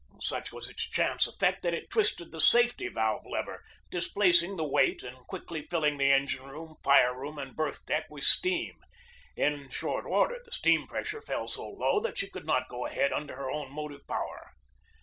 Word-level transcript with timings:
Such 0.23 0.51
was 0.51 0.67
its 0.67 0.81
chance 0.89 1.27
effect 1.27 1.61
that 1.61 1.75
it 1.75 1.91
twisted 1.91 2.31
the 2.31 2.41
safety 2.41 2.87
valve 2.87 3.23
lever, 3.23 3.61
displacing 3.91 4.55
the 4.55 4.67
weight 4.67 5.03
and 5.03 5.27
quickly 5.27 5.61
filling 5.61 5.99
the 5.99 6.11
engine 6.11 6.45
room, 6.45 6.77
fire 6.83 7.13
room, 7.15 7.37
and 7.37 7.55
berth 7.55 7.85
deck 7.85 8.07
with 8.09 8.23
steam. 8.23 8.77
In 9.35 9.69
short 9.69 10.05
order 10.07 10.41
the 10.43 10.51
steam 10.51 10.87
pressure 10.87 11.21
fell 11.21 11.47
so 11.47 11.69
low 11.69 11.99
that 11.99 12.17
she 12.17 12.31
could 12.31 12.47
not 12.47 12.67
go 12.67 12.87
ahead 12.87 13.13
under 13.13 13.35
her 13.35 13.51
own 13.51 13.71
motive 13.71 14.07
power. 14.07 14.53